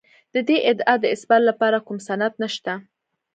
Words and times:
د 0.33 0.35
دې 0.47 0.57
ادعا 0.69 0.93
د 0.99 1.05
اثبات 1.15 1.41
لپاره 1.49 1.77
کوم 1.85 1.97
سند 2.07 2.33
نشته 2.43 2.73